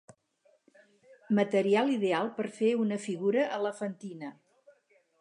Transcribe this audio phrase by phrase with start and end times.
[1.41, 4.37] Material ideal per fer una figura elefantina.